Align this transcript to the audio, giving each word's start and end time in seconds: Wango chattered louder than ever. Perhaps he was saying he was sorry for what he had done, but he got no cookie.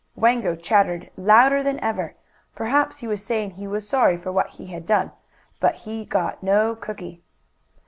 Wango 0.15 0.55
chattered 0.55 1.11
louder 1.15 1.61
than 1.61 1.79
ever. 1.79 2.15
Perhaps 2.55 2.97
he 3.01 3.07
was 3.07 3.23
saying 3.23 3.51
he 3.51 3.67
was 3.67 3.87
sorry 3.87 4.17
for 4.17 4.31
what 4.31 4.49
he 4.49 4.65
had 4.65 4.87
done, 4.87 5.11
but 5.59 5.75
he 5.85 6.05
got 6.05 6.41
no 6.41 6.73
cookie. 6.75 7.21